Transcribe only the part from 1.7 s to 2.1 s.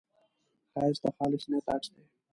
عکس دی